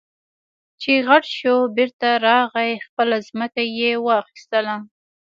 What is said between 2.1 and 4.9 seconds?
راغی خپله ځمکه يې واخېستله.